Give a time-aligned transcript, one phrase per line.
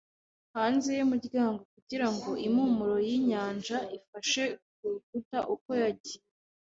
[0.55, 4.43] hanze yumuryango kugirango impumuro yinyanja, ifashe
[4.75, 6.19] kurukuta uko yagiye